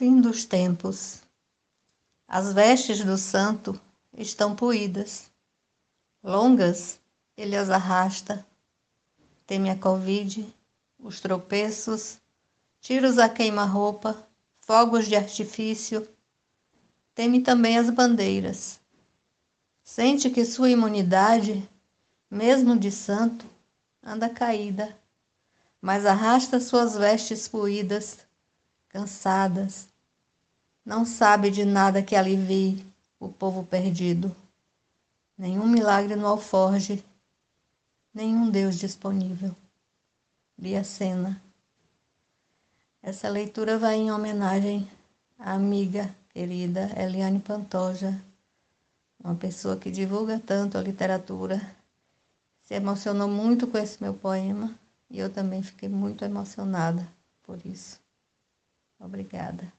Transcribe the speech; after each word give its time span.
Fim 0.00 0.18
dos 0.18 0.46
tempos. 0.46 1.20
As 2.26 2.54
vestes 2.54 3.04
do 3.04 3.18
santo 3.18 3.78
estão 4.16 4.56
poídas. 4.56 5.30
Longas, 6.24 6.98
ele 7.36 7.54
as 7.54 7.68
arrasta. 7.68 8.46
Teme 9.46 9.68
a 9.68 9.76
Covid, 9.76 10.56
os 10.98 11.20
tropeços, 11.20 12.16
tiros 12.80 13.18
a 13.18 13.28
queima-roupa, 13.28 14.26
fogos 14.62 15.06
de 15.06 15.16
artifício. 15.16 16.08
Teme 17.14 17.42
também 17.42 17.76
as 17.76 17.90
bandeiras. 17.90 18.80
Sente 19.84 20.30
que 20.30 20.46
sua 20.46 20.70
imunidade, 20.70 21.68
mesmo 22.30 22.74
de 22.74 22.90
santo, 22.90 23.44
anda 24.02 24.30
caída, 24.30 24.98
mas 25.78 26.06
arrasta 26.06 26.58
suas 26.58 26.96
vestes 26.96 27.46
poídas, 27.46 28.29
cansadas, 28.90 29.88
não 30.84 31.04
sabe 31.04 31.50
de 31.50 31.64
nada 31.64 32.02
que 32.02 32.16
alivie 32.16 32.84
o 33.18 33.28
povo 33.28 33.64
perdido. 33.64 34.34
Nenhum 35.38 35.66
milagre 35.66 36.16
no 36.16 36.26
alforge, 36.26 37.02
nenhum 38.12 38.50
Deus 38.50 38.78
disponível. 38.78 39.56
Lia 40.58 40.84
Sena. 40.84 41.40
Essa 43.02 43.28
leitura 43.28 43.78
vai 43.78 43.96
em 43.96 44.12
homenagem 44.12 44.90
à 45.38 45.54
amiga 45.54 46.14
querida 46.30 46.90
Eliane 47.00 47.38
Pantoja, 47.38 48.20
uma 49.22 49.34
pessoa 49.34 49.76
que 49.76 49.90
divulga 49.90 50.38
tanto 50.38 50.76
a 50.76 50.82
literatura. 50.82 51.60
Se 52.62 52.74
emocionou 52.74 53.28
muito 53.28 53.66
com 53.66 53.78
esse 53.78 54.02
meu 54.02 54.14
poema 54.14 54.74
e 55.08 55.18
eu 55.18 55.30
também 55.32 55.62
fiquei 55.62 55.88
muito 55.88 56.24
emocionada 56.24 57.06
por 57.42 57.64
isso. 57.64 57.99
Obrigada. 59.00 59.72